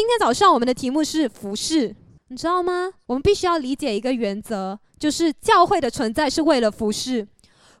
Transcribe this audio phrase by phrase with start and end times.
[0.00, 1.94] 今天早上我们的题目是服饰，
[2.28, 2.90] 你知道吗？
[3.04, 7.28] 我们必须要理解一个原则，就是教会的存在是为了服饰，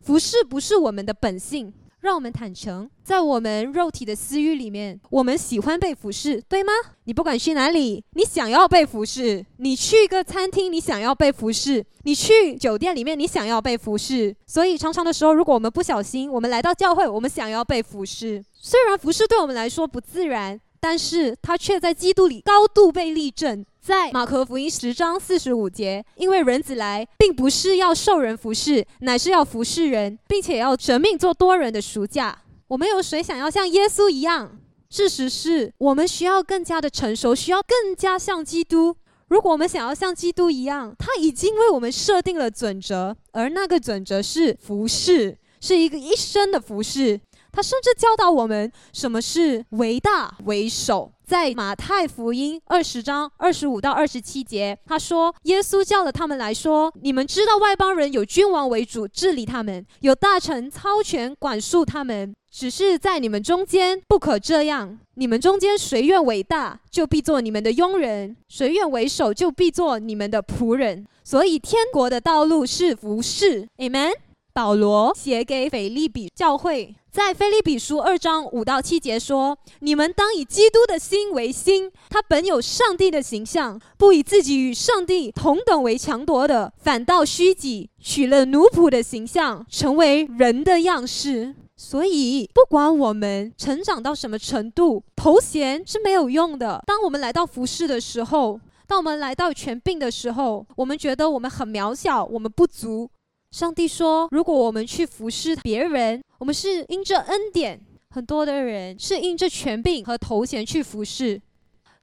[0.02, 1.72] 服饰不是我们的本性。
[2.00, 6.72] 让我们坦诚，在我们肉体的私欲里面，我们喜欢被服侍，对吗？
[7.04, 14.36] 你不管去哪里，你想要被服侍；你去一个餐厅，你想要被服侍；你去酒店里面，你想要被服侍。
[14.46, 18.42] 所以，常常的时候，如果我们不小心，我们来到教会，我们想要被服侍。
[18.52, 23.64] 虽然服侍对我们来说不自然，但是他却在基督里高度被立正。
[23.80, 32.42] 在马可福音十章四十五节，因为人子来，并不是要受人服侍，乃是要服侍人，并且要舍命做多人的赎价。
[32.68, 34.58] 我们有谁想要像耶稣一样？
[34.90, 38.94] 事实是我们需要更加的成熟，需要更加像基督。
[39.28, 47.20] 如果我们想要像基督一样，他已经为我们设定了准则，而那个准则是服侍，是一个一生的服侍。
[47.52, 51.12] 他甚至教导我们什么是为大为首。
[51.24, 62.34] 在马太福音二十章二十五到二十七节，他说：“耶稣叫了他们来说，你们知道外邦人有君王为主治理他们，有大臣操权管束他们。
[62.50, 64.98] 只是在你们中间不可这样。
[65.14, 71.06] 你们中间谁愿伟大，就必做你们的佣人；谁愿为首，就必做你们的仆人。
[71.22, 73.68] 所以天国的道路是服侍。
[73.78, 74.10] ”Amen。
[74.52, 76.94] 保罗写给腓利比教会。
[77.10, 91.54] 在腓利比书二章五到七节说：“你们当以基督的心为心，他本有上帝的形象，不以自己与上帝同等为强夺的，反倒虚己，取了奴仆的形象，成为人的样式。
[91.76, 96.80] 所以，不管我们成长到什么程度，头衔是没有用的。
[96.86, 103.10] 当我们来到服饰的时候，当我们来到权柄的时候，我们觉得我们很渺小，我们不足。
[103.50, 111.40] 上帝说：如果我们去服侍别人，我们是因着恩典，很多的人是因着权柄和头衔去服侍。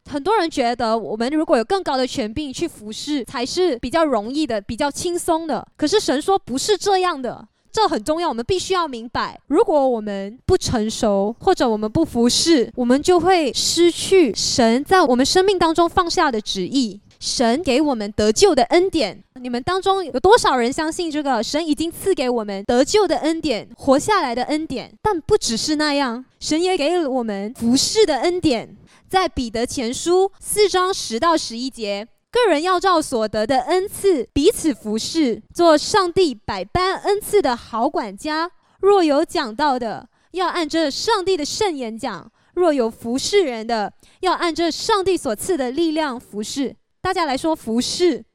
[0.10, 5.66] 很多人觉得，我们如果有更高的权柄去服侍，才是比较容易的、比较轻松的。
[5.78, 9.40] 可是神说不是这样的，这很重要，我们必须要明白。
[9.48, 17.00] 如果我们不成熟，或者我们不服侍，我们就会失去神在我们生命当中放下的旨意。
[17.20, 21.42] 神给我们得救的恩典，你们当中有多少人相信这个？
[21.44, 24.94] 神已经赐给我们得救的恩典，活下来的恩典。
[25.02, 28.76] 但不只是那样，神也给了我们服侍的恩典。
[29.10, 38.52] 在彼得前书四章十到十一节，个人要照所得的恩赐彼此服侍，做上帝百般恩赐的好管家。
[38.82, 46.76] 若有讲道的，要按着上帝的圣言讲；若有服侍人的，要按着上帝所赐的力量服侍。
[47.02, 48.26] 大家来说服侍，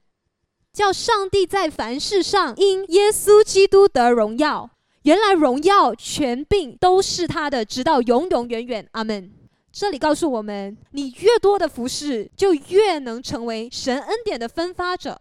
[0.73, 4.71] 叫上帝在凡事上因耶稣基督得荣耀。
[5.03, 8.89] 原来荣耀、权柄都是他的，直到永永远远。
[8.93, 9.33] 阿门。
[9.73, 15.21] 这里告诉我们，你越多的服侍，就越能成为神恩典的分发者。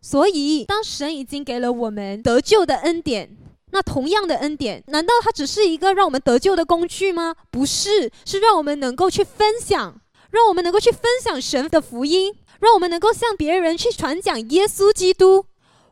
[0.00, 3.36] 所以，当神已经给了我们得救的恩典，
[3.72, 7.34] 那同样的恩典，难道它只是一个让我们得救的工具吗？
[7.50, 12.34] 不是，是让我们能够去分享，让我们能够去分享神的福音。
[12.60, 15.44] 让我们能够向别人去传讲耶稣基督。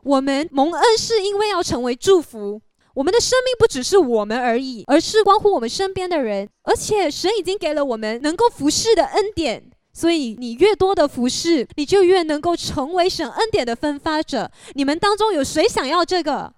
[0.03, 2.61] 我们蒙恩是因为要成为祝福。
[2.95, 6.49] 我们的生命不只是我们而已，而是关乎我们身边的人。
[6.63, 9.69] 而且神已经给了我们能够服侍的恩典。
[9.93, 14.49] 所以你越多的服侍，你就越能够成为神恩典的分发者。
[14.73, 16.53] 你们当中有谁想要这个？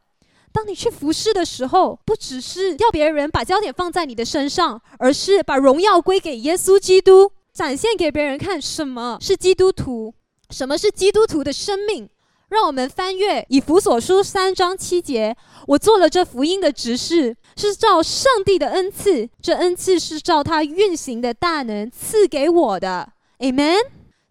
[0.53, 7.31] 当你去服侍的时候，不只是要别人把焦点放在你的身上，而是把荣耀归给耶稣基督。
[7.53, 10.13] 展现给别人看什么是基督徒，
[10.49, 12.09] 什么是基督徒的生命。
[12.47, 15.35] 让我们翻阅以弗所书三章七节。
[15.67, 23.09] 我做了这福音的执事，是照上帝的恩赐，这恩赐是照他运行的大能赐给我的。
[23.39, 23.77] Amen。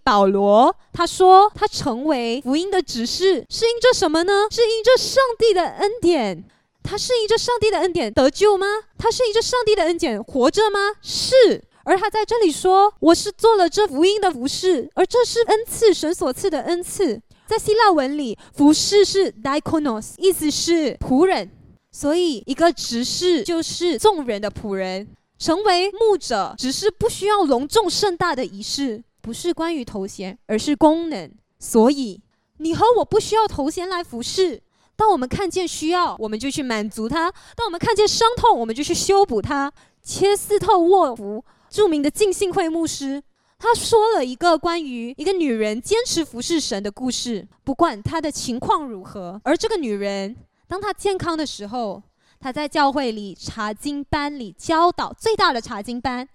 [0.02, 4.48] 保罗他说，他成为福音的执事，是因着什么呢？
[4.50, 6.44] 是因着上帝的恩典。
[6.82, 8.66] 他是因着上帝的恩典得救吗？
[8.98, 10.78] 他是因着上帝的恩典活着吗？
[11.00, 11.64] 是。
[11.84, 17.20] 而他在这里说：“我是做了这福音的服饰，而这是恩赐，神所赐的恩赐。
[17.46, 21.50] 在希腊文里，服饰是 diakonos，意思是仆人。
[21.90, 25.08] 所以，一个执事就是众人的仆人。
[25.38, 31.32] 成为牧者，只是不需要隆重盛大的仪式，不是关于头衔，而是功能。
[31.58, 32.20] 所以，
[32.58, 34.62] 你和我不需要头衔来服侍。
[34.94, 39.72] 当我们看见需要，我们就去满足他；当我们看见伤痛，我们就去修补它。
[40.02, 43.22] 切斯特沃夫。”著名的浸信会牧师，
[43.56, 47.46] 他说了一个关于一个女人坚持服侍神的故事。
[47.62, 50.36] 不管她的情况如何，而这个女人，
[50.66, 52.02] 当她健康的时候，
[52.40, 56.28] 她在教会里查经班里教导最大的查经班。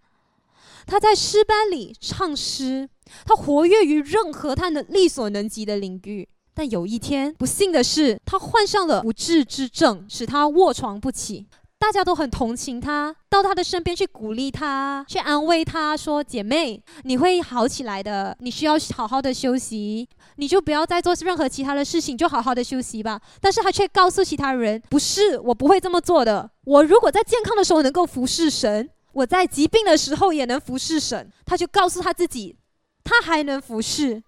[0.87, 2.87] 她在诗班里唱诗，
[3.25, 6.29] 她活跃于任何她能力所能及的领域。
[6.53, 11.45] 但有一天，不幸的是，她患上了不治之症，使她卧床不起。
[11.85, 18.35] 大家都很同情他，到他的身边去鼓励他，去安慰他说：“姐妹，你会好起来的。
[18.39, 26.49] 你需要好好的休息，你就不要再做任何其他的事情，就好好的休息吧。”但是他却告诉其他人：“不是，我不会这么做的。
[26.63, 32.57] 我如果在健康的时候能够服侍神，我在疾病的时候也能服侍神。”他就告诉他自己，
[33.03, 34.23] 他还能服侍。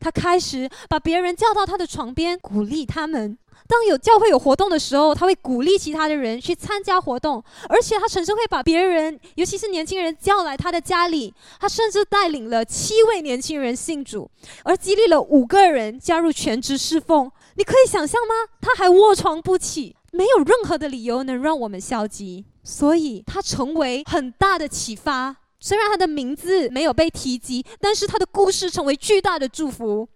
[0.00, 3.36] 他开始把别人叫到他的床边，鼓励他们。
[3.66, 11.32] 当有教会有活动的时候，他会鼓励其他的人去参加活动，而且他甚至会把别人，尤其是年轻人叫来他的家里。
[11.58, 14.30] 他甚至带领了七位年轻人信主，
[14.64, 17.30] 而激励了五个人加入全职侍奉。
[17.56, 18.34] 你可以想象吗？
[18.60, 25.34] 他还卧床不起，没有任何的理由能让我们消极，所以他成为很大的启发。
[25.58, 30.06] 虽然他的名字没有被提及，但是他的故事成为巨大的祝福。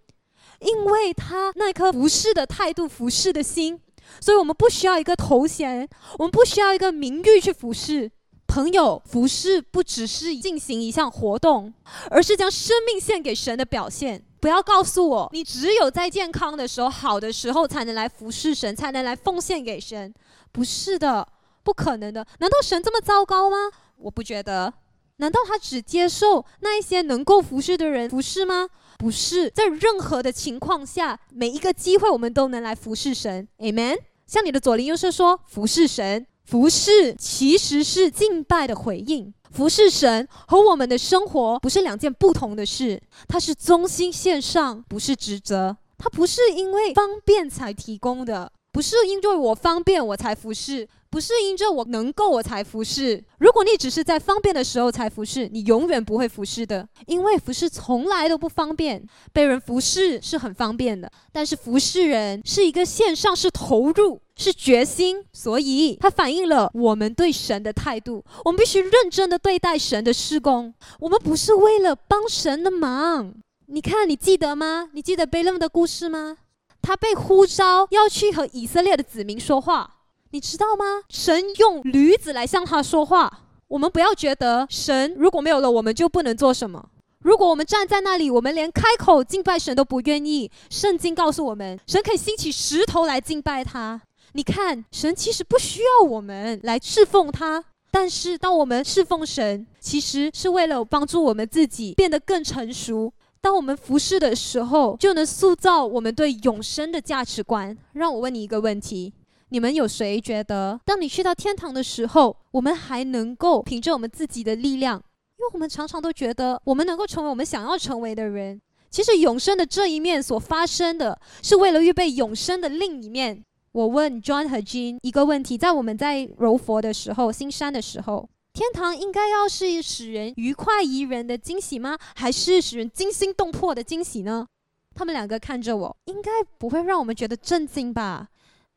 [0.59, 3.79] 因为他那颗服侍的态度、服侍的心，
[4.19, 8.11] 所以我们不需要一个头衔，我们不需要一个名誉去服侍
[8.47, 9.01] 朋友。
[9.05, 11.73] 服侍不只是进行一项活动，
[12.09, 14.23] 而是将生命献给神的表现。
[14.41, 20.13] 不要告诉我，你只有在健康的时候、好的时候才能来服侍神，才能来奉献给神。
[20.51, 21.27] 不是的，
[21.63, 22.25] 不可能的。
[22.39, 23.57] 难道神这么糟糕吗？
[23.97, 24.73] 我不觉得。
[25.17, 28.69] 难道他只接受那一些能够服侍的人服侍吗？
[28.99, 33.47] 不是，在任何的情况下，每一个机会我们都能来服侍神。
[33.59, 33.97] Amen。
[34.27, 39.33] 像你的左邻右舍说，服侍神，服侍其实是敬拜的回应。
[39.51, 45.77] 服侍神和我们的生活不是两件不同的事，它是忠心献上，不是职责。
[45.97, 50.87] 它不是因为方便才提供的，不是因为我方便我才服侍。
[51.11, 53.23] 不是因着我能够我才服侍。
[53.39, 56.87] 如果你只是在方便的时候才服侍，你永远不会服侍的。
[57.07, 61.11] 因为服侍从来都不方便，被人服侍是很方便的。
[61.31, 68.23] 但是服侍人是一个线上，是投入，是决心，所以它反映了我们对神的态度。
[68.45, 70.71] 我们必须认真的对待神的施工。
[70.99, 73.33] 我们不是为了帮神的忙。
[73.65, 74.89] 你看，你记得吗？
[74.93, 76.37] 你记得贝勒的故事吗？
[76.81, 79.97] 他被呼召要去和以色列的子民说话。
[80.31, 81.01] 你知道吗？
[81.09, 83.45] 神用驴子来向他说话。
[83.67, 86.89] 我们不要觉得神如果没有了，我们就不能做什么。
[87.19, 90.49] 如果我们站在那里，我们连开口敬拜神都不愿意。
[90.69, 94.01] 圣经告诉我们，神可以兴起石头来敬拜他。
[94.33, 103.11] 你看，神其实不需要我们来侍奉他，但是当我们侍奉神，其实是为了帮助我们自己变得更成熟。
[103.41, 107.77] 当我们服侍的时候，就能塑造我们对永生的价值观。
[107.93, 109.13] 让我问你一个问题。
[109.51, 114.97] 你们有谁觉得，当你去到天堂的时候，我们还能够凭着我们自己的力量？
[115.37, 118.61] 因为我们常常都觉得，我们能够成为我们想要成为的人。
[118.91, 123.43] 其实永生的这一面所发生的是为了预备永生的另一面。
[123.71, 128.27] 我问 John 和 Jean 一个问题：在我们在柔佛的时候、新山的时候，
[128.59, 131.97] 天堂应该要是使人愉快怡人的惊喜吗？
[132.13, 134.45] 还是使人惊心动魄的惊喜呢？
[134.93, 138.27] 他们两个看着我，应该不会让我们觉得震惊吧？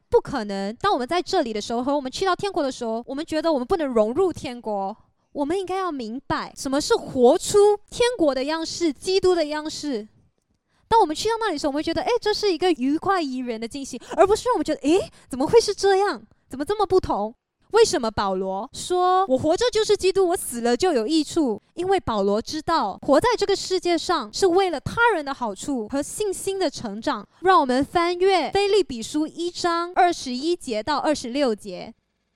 [0.09, 0.73] 不可能！
[0.77, 4.97] 当我们在这里的时候，和我们去到天国的时候，我们觉得我们不能融入天国。
[5.33, 10.07] 我们应该要明白什么是活出天国的样式，基督的样式。
[10.87, 16.23] 当我们去到那里的时候，我们会觉得，哎，这是一个愉快宜人的惊喜，而不是让我们觉得，哎，怎么会是这样？
[16.49, 17.35] 怎么这么不同？
[17.73, 21.61] 为什么保罗说我活着就是基督，我死了就有益处？
[21.75, 27.27] 因为保罗知道活在这个世界上是为了他人的好处和信心的成长。
[27.41, 31.93] 让我们翻阅《菲利比书》一章二十一节到二十六节，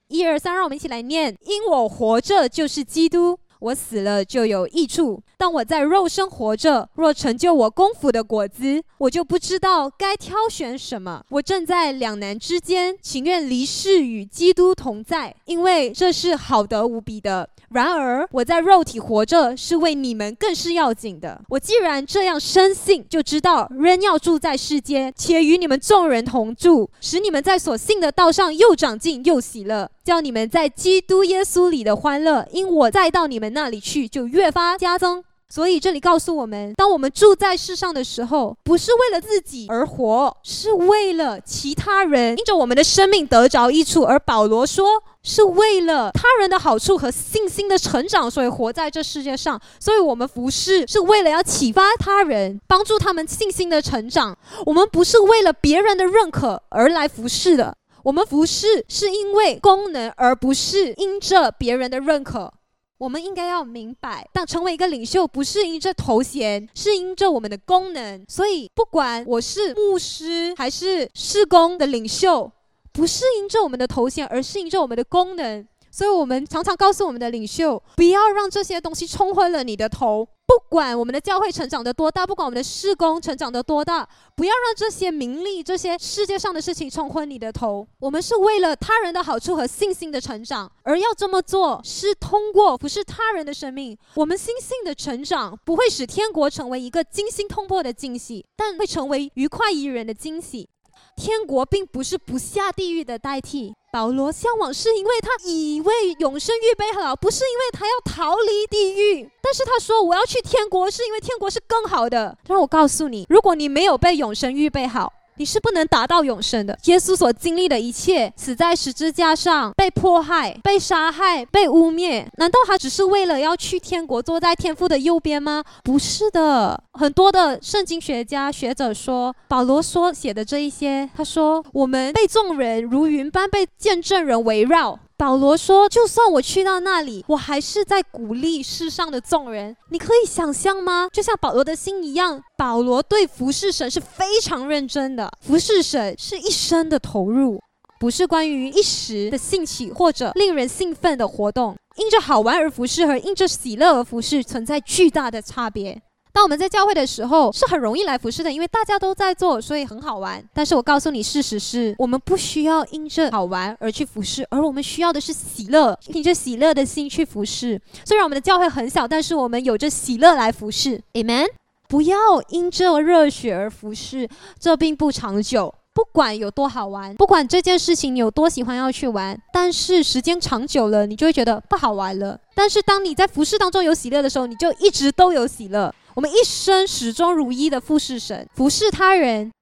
[0.08, 3.38] 一二三，让我们一起来念：因我活着就是基督。
[3.60, 5.22] 我死了就有益处。
[5.38, 11.22] 但我在肉身活着，若成就我功夫的果子，我就不知道该挑选什么。
[11.28, 17.48] 我正在两难之间，情愿离世与基督同在，因为这是好得无比的。
[17.70, 21.38] 然而我在肉体活着，是为你们更是要紧的。
[21.48, 29.90] 我既然这样深信，就知道仍要住在世间，且与你们众人同住，使你们在所信的道上又长进又喜乐。
[30.06, 35.24] 叫你们在基督耶稣里的欢乐，因我再到你们那里去，就越发加增。
[35.48, 44.02] 所以这里告诉我们，当我们住在世上的时候，不是为了自己而活，是为了其他人，因着我们的生命得着益处。
[44.02, 44.86] 而保罗说，
[45.24, 49.60] 是为了他人的好处和信心的成长，所以活在这世界上。
[49.80, 54.36] 所以我们服侍是为了要启发他人，帮助他们信心的成长。
[54.66, 57.76] 我们不是为了别人的认可而来服侍的。
[58.06, 62.52] 我们服侍是因为功能，而不是因着别人的认可。
[62.98, 68.24] 我们应该要明白，当成为一个领袖，不是因着头衔，是因着我们的功能。
[68.28, 72.52] 所以，不管我是牧师还是事工的领袖，
[72.92, 75.66] 不是因着我们的头衔，而是因着我们的功能。
[75.90, 80.28] 所以我们常常告诉我们的领袖，不要让这些东西冲昏了你的头。
[80.46, 87.86] 不管我们的教会成长得多大，不管我们的事工成长得多大，不要让这些名利、这些世界上的事情冲昏你的头。
[87.98, 93.98] 我们是为了他人的好处和信心的成长，而要这么做，是通过不是他人的生命。
[94.14, 100.68] 我们心性的成长不会使天国成为一个惊心动魄的惊喜，但会成为愉快宜人的惊喜。
[101.16, 103.74] 天国并不是不下地狱的代替。
[103.92, 109.28] 保罗向往是因为他以为永生预备好，不是因为他要逃离地狱。
[109.42, 112.36] 但是他说我要去天国，是因为天国是更好的。
[112.46, 115.12] 让我告诉你，如果你没有被永生预备好。
[115.36, 116.78] 你是不能达到永生的。
[116.84, 125.62] 耶稣所经历的一切，死在十字架上，被迫害、被杀害、被污蔑，难道他只是为了要去天国，坐在天父的右边吗？
[125.82, 126.82] 不是的。
[126.92, 134.98] 很多的圣经学家学者说，保罗说写的这一些，他说我们被众人如云般被见证人围绕。
[135.18, 139.74] 保罗说：“就算我去到那里，我还是在鼓励世上的众人。
[139.90, 141.08] 你可以想象吗？
[141.10, 145.30] 就像保罗的心一样，保罗对服侍神是非常认真的。
[145.40, 147.58] 服侍神是一生的投入，
[147.98, 151.74] 不是关于一时的兴起或者令人兴奋的活动。
[151.96, 155.98] 因着好玩而服侍和因着喜乐而服侍，存在巨大的差别。”
[156.36, 160.44] 当我们在教会的时候，是很容易来服侍的，因为大家都在做，所以很好玩。
[160.52, 167.80] 但是我告诉你，事实是我们不需要因着好玩而去服侍，而我们需要的是喜乐，凭着喜乐的心去服侍。
[168.04, 171.00] 虽然我们的教会很小，但是我们有着喜乐来服侍。
[171.14, 171.46] Amen。
[171.88, 172.18] 不要
[172.50, 174.28] 因着热血而服侍，
[174.60, 175.74] 这并不长久。
[175.94, 182.38] 不管有多好玩，不管这件事情你有多喜欢要去玩，但是时间长久了，你就会觉得不好玩了。
[182.54, 185.90] 但是当你在服侍当中有喜乐的时候，你就一直都有喜乐。
[186.16, 189.52] 我们一生始终如一的服侍神，服侍他人，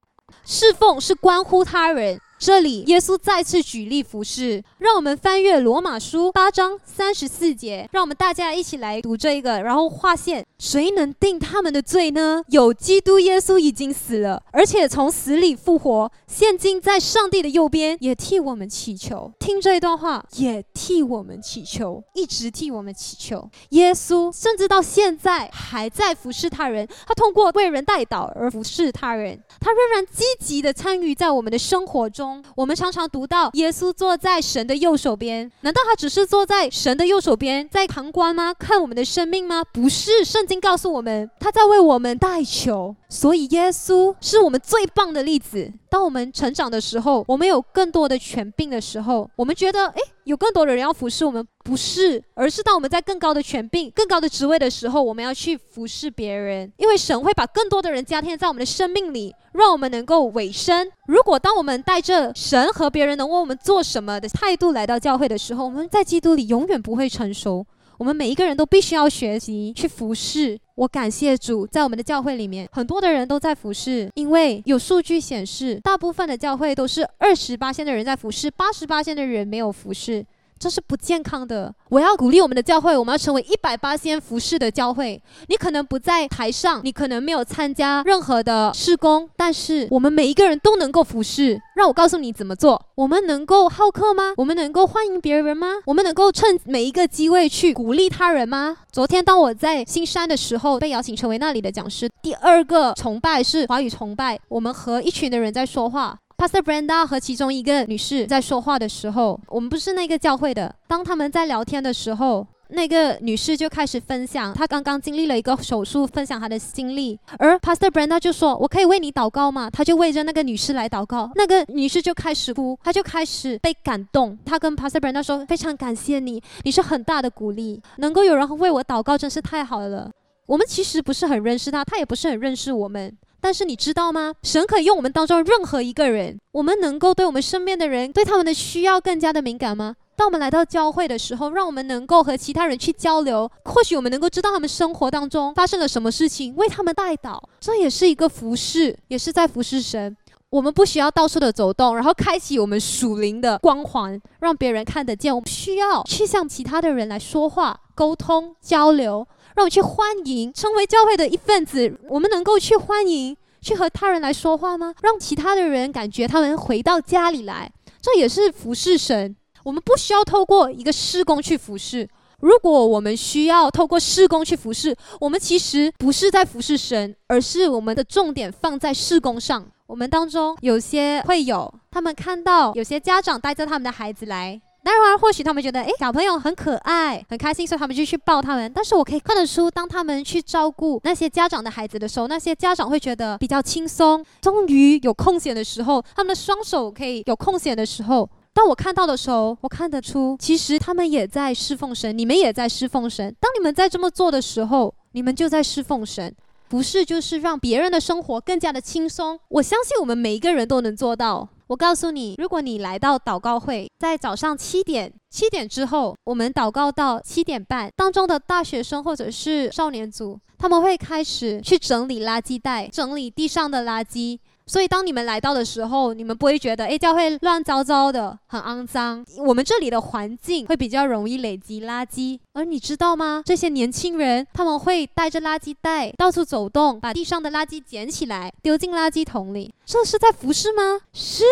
[0.45, 2.21] 侍奉是关乎他人。
[2.39, 10.45] 这里，耶稣再次举例服侍，让我们翻阅罗马书八章三十四节，让我们大家一起来读这一个，然后划线。
[10.59, 12.43] 谁能定他们的罪呢？
[12.49, 19.33] 有基督耶稣已经死了，而且从死里复活，现今在上帝的右边，也替我们祈求。
[19.39, 23.49] 听这一段话，也替我们祈求，一直替我们祈求。
[23.71, 32.24] 耶稣甚至到现在还在服侍他人，他通过为人代祷而服侍他人，他仍然积极的参与在我们的生活中。
[32.57, 38.53] 我们常常读到耶稣坐在神的右手边，难道他只是坐在神的右手边在旁观吗？
[38.53, 39.63] 看我们的生命吗？
[39.73, 40.55] 不是，圣经。
[40.65, 45.71] 告诉我们，他在为我们代求，所以耶稣是我们最棒的例子。
[45.91, 60.91] 当我们成长的时候，我们有更多的权柄的时候，我们觉得，诶，有更多的人要服侍我们，不是，而是当我们在更高的权柄、更高的职位的时候，我们要去服侍别人，因为神会把更多的人加添在我们的生命里，让我们能够委身。
[61.07, 67.67] 如果当我们带着神和别人能为我们做什么的态度来到教会的时候，我们在基督里永远不会成熟。
[67.99, 70.59] 我们每一个人都必须要学习去服侍。
[70.77, 80.27] 我感谢主，在我们的教会里面，很多的人都在服侍，因为有数据显示，大部分的教会都是二十八线的人在服侍，八十八线的人没有服侍。
[80.59, 81.75] 这是不健康的。
[81.91, 85.21] 我要鼓励我们的教会，我们要成为一百八先服侍的教会。
[85.49, 91.61] 你可能不在台上，你可能没有参加任何的施工，但是我们每一个人都能够服侍。
[91.77, 92.81] 让我告诉你怎么做。
[92.95, 94.33] 我们能够好客吗？
[94.37, 95.67] 我们能够欢迎别人吗？
[95.87, 98.77] 我们能够趁每一个机会去鼓励他人吗？
[98.93, 102.09] 昨天当我在新山的时候，被邀请成为那里的讲师。
[102.23, 106.17] 第二个崇拜是华语崇拜，我们和一群的人在说话。
[106.37, 110.75] Pastor Brenda 和其中一个女士在说话的时候，我们不是那个教会的。
[110.89, 117.19] 当他们在聊天的时候，那个女士就开始分享她刚刚经历了一个手术，分享她的经历。
[117.39, 121.31] 而 Pastor Brenda 就说：“我可以为你祷告吗？”他就为着那个女士来祷告。
[121.37, 124.37] 那个女士就开始哭，她就开始被感动。
[124.45, 130.11] 她跟 Pastor Brenda 说：“非常感谢你，你是很大的鼓励，能够有人为我祷告，真是太好了。”
[130.47, 133.17] 我们其实不是很认识他，他也不是很认识我们。
[133.45, 134.33] 但是你知道吗？
[134.43, 139.97] 神可以用我们当中任何一个人，我们能够对我们身边的人，对他们的需要更加的敏感吗？
[140.17, 150.17] 当我们来到教会的时候，让我们能够和其他人去交流，或许我们能够知道他们生活当中发生了什么事情，为他们带祷，这也是一个服饰，也是在服侍神。
[150.49, 155.35] 我们不需要到处的走动，然后开启我们属灵的光环，让别人看得见。
[155.35, 159.29] 我们需要去向其他的人来说话、沟通、交流。
[159.55, 161.99] 让我去欢迎，成为教会的一份子。
[162.09, 164.95] 我们能够去欢迎，去和他人来说话吗？
[165.01, 167.71] 让其他的人感觉他们回到家里来，
[168.03, 169.35] 这也是服侍神。
[169.63, 172.09] 我们不需要透过一个施工去服侍。
[172.41, 179.65] 如果我们需要透过施工去服侍，我们其实不是在服侍神，而是我们的重点放在施工上。
[179.87, 184.61] 我们当中有些会有，他们看到有些家长带着他们的孩子来。
[184.87, 188.71] 那会儿或许他们觉得，诶，小朋友很可爱，很开心，所以他们就去抱他们。
[188.75, 194.23] 但是我可以看得出，当他们去照顾那些家长的孩子的时候，那些家长会觉得比较轻松。
[194.43, 203.35] 终于有空闲的时候，他们的双手可以有空闲的时候，当我看到的时候，我看得出，其实他们也在侍奉神，你们也在侍奉神。
[203.41, 206.35] 当你们在这么做的时候，你们就在侍奉神。
[206.69, 209.39] 不是，就是让别人的生活更加的轻松。
[209.49, 211.49] 我相信我们每一个人都能做到。
[211.75, 224.39] 我告诉你，如果你来到祷告会，在早上七点，七点之后，我们祷告到七点半，当中的大学生或者是少年组，他们会开始去整理垃圾袋，整理地上的垃圾。
[224.67, 229.23] 所以，当你们来到的时候，你们不会觉得诶，教会乱糟糟的，很肮脏。
[229.37, 232.39] 我们这里的环境会比较容易累积垃圾。
[232.55, 233.43] 而你知道吗？
[233.45, 239.71] 这些年轻人他们会带着垃圾袋到处走动，把地上的垃圾捡起来丢进垃圾桶里。
[239.85, 241.01] 这是在服侍吗？
[241.13, 241.45] 是。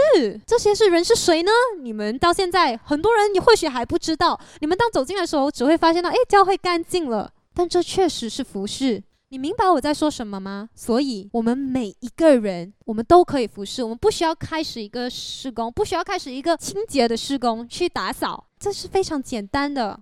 [0.47, 1.50] 这些是人是谁呢？
[1.83, 4.40] 你们到现在很多人你或许还不知道。
[4.61, 7.31] 你们当走进来的时候，只会发现到诶，教会干净了。
[7.54, 9.02] 但这确实是服侍。
[9.32, 10.68] 你明白我在说什么吗？
[10.74, 13.82] 所以，我们每一个人，我们都可以服侍。
[13.82, 19.98] 我们不需要开始一个施工，不需要开始一个清洁的施工去打扫，这是非常简单的。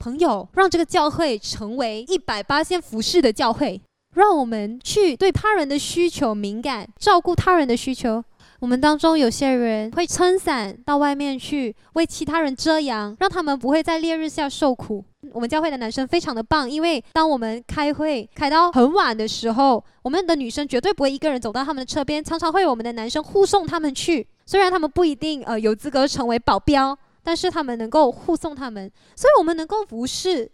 [0.00, 3.80] 朋友，让这个教会成为一百八线服侍的教会，
[4.14, 8.24] 让我们去对他人的需求敏感，照顾他人的需求。
[8.62, 15.04] 我们当中有些人会撑伞到外面去为其他人遮阳，让他们不会在烈日下受苦。
[15.32, 24.24] 我们教会的男生非常的棒，因为当我们开会开到很晚的时候，我们的女生绝对不会一个人走到他们的车边，常常会有我们的男生护送他们去。
[24.46, 30.48] 虽然他们不一定呃有资格成为保镖，但是他们能够护送他们，所以我们能够服侍。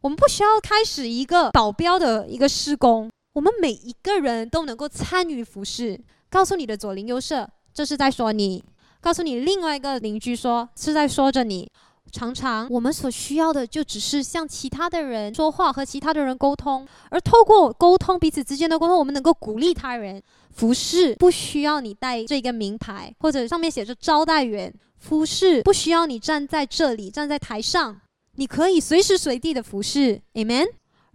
[0.00, 6.00] 我们不需要开始一个保镖的一个施工，我们每一个人都能够参与服侍。
[6.32, 8.62] 告诉你的左邻右舍，这是在说你；
[9.02, 11.70] 告诉你另外一个邻居，说是在说着你。
[12.10, 16.88] 常常我们所需要的，就只是向其他的人说话，和其他的人沟通。
[17.10, 20.22] 而透过沟通，彼此之间的沟通，我们能够鼓励他人。
[20.50, 24.72] 服饰不需要你带这个名牌，或者上面写着招待员。
[24.98, 28.00] 服饰不需要你站在这里，站在台上，
[28.36, 30.22] 你可以随时随地的服饰。
[30.32, 30.66] Amen。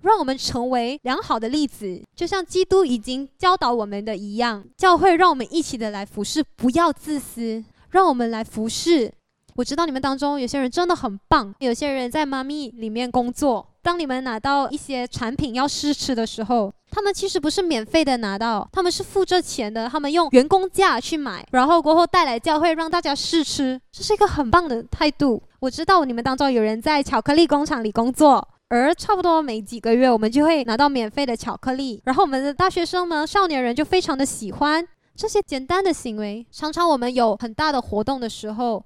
[0.03, 4.63] 让我们成为良好的例子，就像基督已经教导我们的一样。
[4.77, 9.11] 教会让我们一起的来服侍，不要自私，让我们来服侍。
[9.55, 13.67] 我知道你们当中有些人真的很棒，有些人在妈咪里面工作。
[13.81, 19.89] 当你们拿到一些产品要试吃的时候，他们其实不是免费的拿到，他们是付这钱的。
[19.89, 25.41] 他们用员工价去买，然后过后带来教会让大家试吃，这是一个很棒的态度。
[25.61, 28.47] 我知道你们当中有人在巧克力工厂里工作。
[28.69, 36.45] 而差不多每几个月，我们就会拿到免费的巧克力，然后我们的大学生们、少年人就非常的喜欢这些简单的行为。
[36.51, 38.85] 常常我们有很大的活动的时候，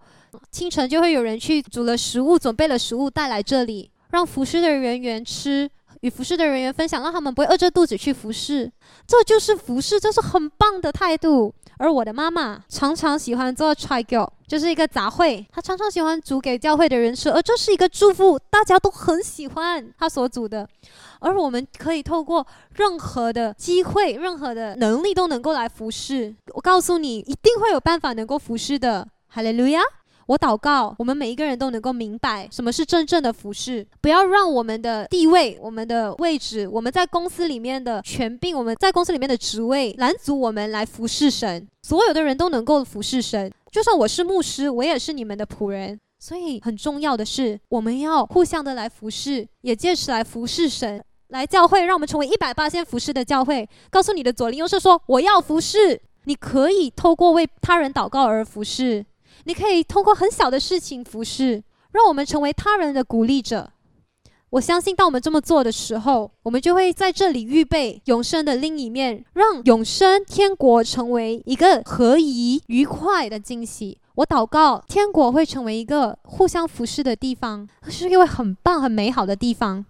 [0.51, 5.67] 清晨就会有人去煮了食物、准备了食物带来这里，让服侍的人员吃，
[6.01, 8.71] 与服侍的人员分享，让他们不会饿着肚子去服侍。
[9.07, 11.51] 这就是服侍，这是很棒的态度。
[11.81, 20.67] 而我的妈妈常常喜欢做 t r i g o 就是一个杂烩，她常常喜欢煮给教会的人吃，而这是一个祝福，大家都很喜欢她所煮的。
[21.21, 26.35] 而我们可以透过任何的机会、任何的能力都能够来服侍。
[26.53, 29.07] 我告诉你，一定会有办法能够服侍的。
[29.27, 29.81] 哈利路亚。
[30.31, 41.67] 我祷告，我们每一个人都能够明白什么是真正的服侍，不要让我们的地位、我们的位置、我们在公司里面的权柄、我们在公司里面的职位拦阻我们来服侍神。
[41.81, 45.99] 所有的人都能够服侍神，就算我是牧师，我也是你们的仆人。
[46.17, 53.67] 所以很重要的是，我们要互相的来服侍，也借此来服侍神，来教会，让我们成为一百八千服侍的教会。
[53.89, 56.01] 告诉你的左邻右舍说，我要服侍。
[56.25, 59.03] 你可以透过为他人祷告而服侍。
[59.45, 63.71] 你可以通过很小的事情服侍，让我们成为他人的鼓励者。
[64.51, 73.97] 我相信，当我们这么做的时候，我们就会在这里预备永生的另一面，让永生天国成为一个合宜、愉快的惊喜。
[74.15, 79.85] 我祷告，天国会成为一个互相服侍的地方，是一个很棒、很美好的地方。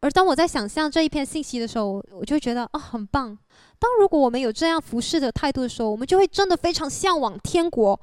[0.00, 3.38] 而当我在想象这一篇信息的时候，我就觉得啊，很棒。
[3.78, 8.00] 当如果我们有这样服侍的态度的时候，我们就会真的非常向往天国。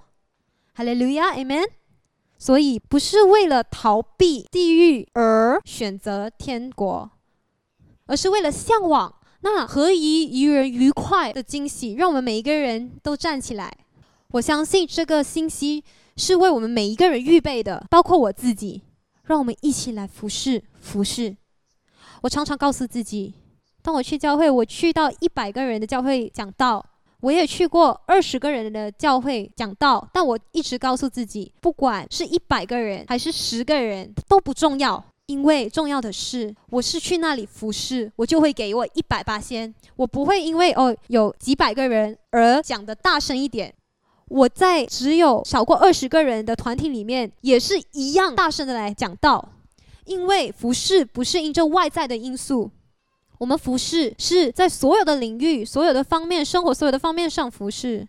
[0.79, 1.67] 哈利路亚，Amen。
[2.37, 7.11] 所以不是为了逃避地狱而选择天国，
[8.05, 13.69] 而是为了向往那何以与人愉快的惊喜，让我们每一个人都站起来。
[14.29, 15.83] 我相信这个信息
[16.15, 18.83] 是为我们每一个人预备的，包括我自己。
[19.23, 21.35] 让我们一起来服侍服侍。
[22.21, 23.33] 我常常告诉自己，
[23.81, 26.88] 当我去教会，我去到一百个人的教会讲道，
[27.21, 43.73] 我也去过二十个人的教会讲道，但我一直告诉自己，不管是一百个人还是十个人都不重要，因为重要的是我是去那里服侍，我就会给我一百八先，我不会因为哦有几百个人而讲的大声一点。
[44.29, 49.53] 我在只有少过二十个人的团体里面，也是一样大声的来讲道，
[50.05, 52.69] 因为服侍不是因着外在的因素，
[53.39, 58.07] 我们服侍是在所有的领域、所有的方面、生活所有的方面上服侍，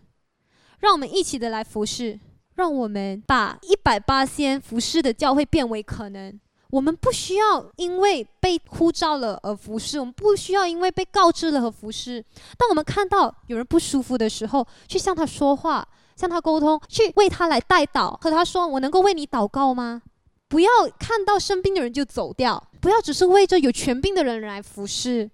[0.79, 2.19] 让我们一起的来服侍，
[2.55, 6.39] 让我们把一百八先服侍的教会变为可能。
[6.69, 12.23] 我们不需要因为被呼召了而服侍，我们不需要因为被告知了而服侍。
[12.57, 15.87] 当我们看到有人不舒服的时候，去向他说话。
[16.13, 20.03] 向他沟通，去为他来代祷，和他说：“我能够为你祷告吗？”
[20.47, 25.29] 不要看到生病的人就走掉，不要只是为着有权柄的人来服侍。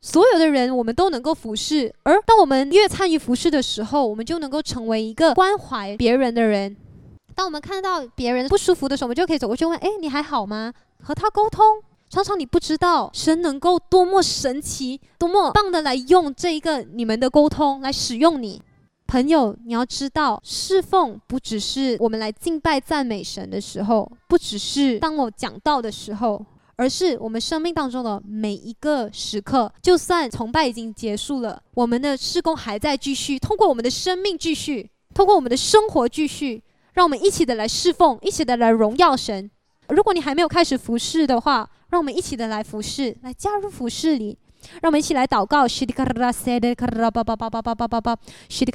[0.00, 6.76] 所有的人我们都能够服侍，而当我们越参与服侍的时候，我们就能够成为一个关怀别人的人。
[7.34, 10.72] 当我们看到别人不舒服的时候，我们就可以走过去问：“哎，你还好吗？”
[11.02, 11.82] 和他沟通。
[12.10, 18.62] 常常你不知道神能够多么神奇、多么棒的来用这一个你们的沟通来使用你。
[19.06, 26.42] 朋友，你要知道，侍奉不只是我们来敬拜赞美神的时候，不只是当我讲道的时候，
[26.78, 29.70] 而是我们生命当中的每一个时刻。
[29.82, 36.62] 就算崇拜已经结束了，我们的施工还在继续，通过我们的生命继续，通过我们的生活继续，
[36.94, 39.50] 让我们一起的来侍奉，一起的来荣耀神。
[39.88, 44.38] 如果你还没有开始服侍的话，让我们一起的来服侍，来加入服侍里。
[44.82, 45.66] 让我们一起来祷告，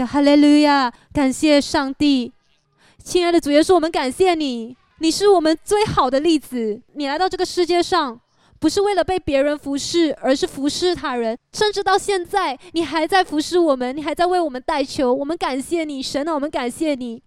[0.06, 2.32] 哈利路亚，感谢上帝，
[3.04, 6.82] 亲爱的主耶稣，我们感谢你，你是我们最好的例子。
[6.94, 8.18] 你来到这个世界上，
[8.58, 15.13] 不是为了被别人服侍，而是服侍他人，甚至到现在，你还在服侍我们，你还在为我们代求。
[15.13, 17.22] 我们感谢你，神啊，我们感谢你，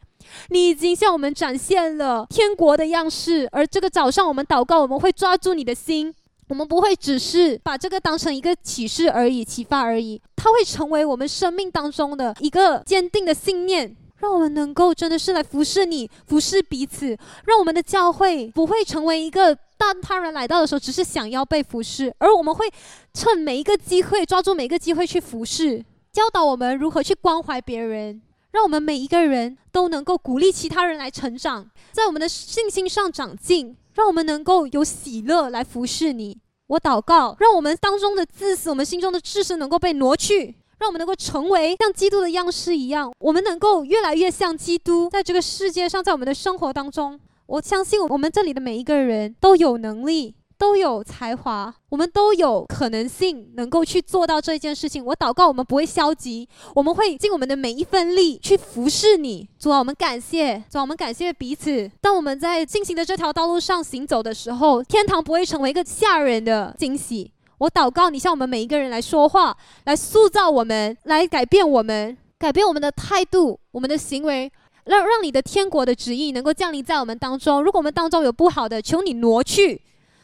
[0.49, 3.47] 你已经向我们展现了天国的样式。
[3.53, 6.15] 而这个早上，我们祷告，我们会抓住你的心。
[6.49, 22.71] 我们不会只是把这个当成一个启示而已、启发而已，它会成为我们生命当中的一个坚定的信念，让我们能够真的是来服侍你、服侍彼此，让我们的教会不会成为一个当他人来到的时候只是想要被服侍，而我们会
[23.13, 33.77] 趁每一个机会抓住每一个机会去服侍，教导我们如何去关怀别人，让我们每一个人都能够鼓励其他人来成长，在我们的信心上长进。
[33.97, 36.37] 让我们能够有喜乐来服侍你。
[36.67, 50.37] 我祷告，让我们当中的自私，我们心中的自私能够被挪去，让我们能够成为像基督的样式一样，我们能够越来越像基督，在这个世界上，在我们的生活当中，我相信我们这里的每一个人都有能力。
[50.59, 55.05] 都有才华，我们都有可能性能够去做到这件事情。
[55.05, 59.47] 我祷告，我们不会消极，我们会尽我们的每一份力去服侍你。
[59.59, 61.91] 主啊，我们感谢，主啊，我们感谢彼此。
[62.01, 67.31] 当我们在进行的这条道路上行走的时候，天堂不会成为一个吓人的惊喜。
[67.59, 74.53] 我祷告，你向我们每一个人来说话，来塑造我们，来改变我们，改变我们的态度，我们的行为，
[74.85, 77.62] 让让你的天国的旨意能够降临在我们当中。
[77.62, 79.81] 如果我们当中有不好的，求你挪去。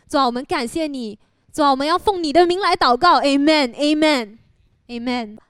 [0.09, 1.19] 主啊，我们感谢你。
[1.53, 3.21] 主啊，我们要奉你的名来祷告。
[3.21, 5.43] Amen，Amen，Amen。